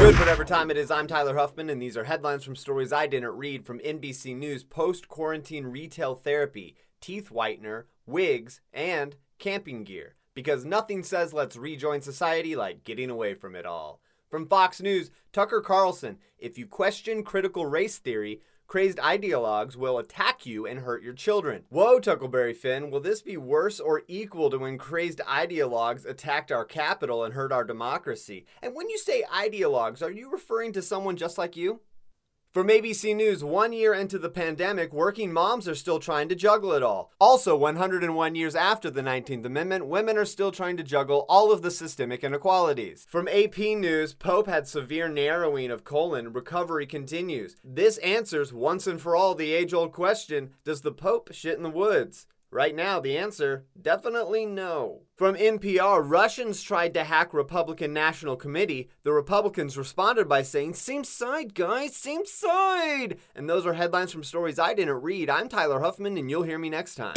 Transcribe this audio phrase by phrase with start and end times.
[0.00, 0.90] Good, whatever time it is.
[0.90, 4.64] I'm Tyler Huffman, and these are headlines from stories I didn't read from NBC News
[4.64, 10.14] post quarantine retail therapy, teeth whitener, wigs, and camping gear.
[10.32, 14.00] Because nothing says let's rejoin society like getting away from it all.
[14.30, 18.40] From Fox News, Tucker Carlson if you question critical race theory,
[18.70, 21.64] crazed ideologues will attack you and hurt your children.
[21.70, 26.64] Whoa, Tuckleberry Finn, will this be worse or equal to when crazed ideologues attacked our
[26.64, 28.46] capital and hurt our democracy?
[28.62, 31.80] And when you say ideologues, are you referring to someone just like you?
[32.52, 36.72] From ABC News, one year into the pandemic, working moms are still trying to juggle
[36.72, 37.12] it all.
[37.20, 41.62] Also, 101 years after the 19th Amendment, women are still trying to juggle all of
[41.62, 43.06] the systemic inequalities.
[43.08, 47.54] From AP News, Pope had severe narrowing of colon, recovery continues.
[47.62, 51.62] This answers once and for all the age old question Does the Pope shit in
[51.62, 52.26] the woods?
[52.52, 55.02] Right now, the answer definitely no.
[55.14, 58.90] From NPR, Russians tried to hack Republican National Committee.
[59.04, 63.18] The Republicans responded by saying, Same side, guys, same side.
[63.36, 65.30] And those are headlines from stories I didn't read.
[65.30, 67.14] I'm Tyler Huffman, and you'll hear me next time.